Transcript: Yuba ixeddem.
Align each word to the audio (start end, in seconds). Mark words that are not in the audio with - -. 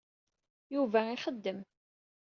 Yuba 0.73 0.99
ixeddem. 1.13 1.59